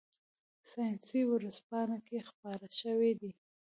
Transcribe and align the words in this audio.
ساینسي 0.69 1.21
ورځپاڼه 1.31 1.97
کې 2.07 2.27
خپاره 2.29 2.67
شوي 2.81 3.11
دي. 3.21 3.31